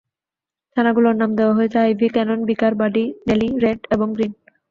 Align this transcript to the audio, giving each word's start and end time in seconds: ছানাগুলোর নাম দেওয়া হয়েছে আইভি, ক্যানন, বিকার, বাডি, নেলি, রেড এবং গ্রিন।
ছানাগুলোর 0.77 1.15
নাম 1.15 1.31
দেওয়া 1.35 1.53
হয়েছে 1.53 1.77
আইভি, 1.79 2.07
ক্যানন, 2.09 2.39
বিকার, 2.45 2.73
বাডি, 2.75 3.05
নেলি, 3.27 3.49
রেড 3.63 3.79
এবং 3.91 4.07
গ্রিন। 4.13 4.33